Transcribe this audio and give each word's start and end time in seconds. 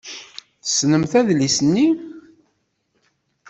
Tessnemt 0.63 1.13
adlis-nni. 1.19 1.87